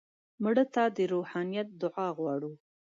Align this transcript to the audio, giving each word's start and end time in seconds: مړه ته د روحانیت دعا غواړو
مړه 0.43 0.65
ته 0.73 0.83
د 0.95 0.97
روحانیت 1.13 1.67
دعا 1.81 2.07
غواړو 2.17 2.51